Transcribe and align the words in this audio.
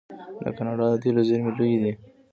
د 0.41 0.43
کاناډا 0.57 0.85
د 0.91 0.95
تیلو 1.03 1.21
زیرمې 1.27 1.51
لویې 1.57 1.77
دي. 1.83 1.93